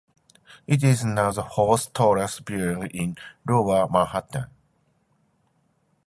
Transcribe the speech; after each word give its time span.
It 0.65 0.83
is 0.83 1.05
now 1.05 1.31
the 1.31 1.43
fourth 1.43 1.93
tallest 1.93 2.43
building 2.43 2.87
in 2.91 3.17
Lower 3.47 3.87
Manhattan. 3.87 4.45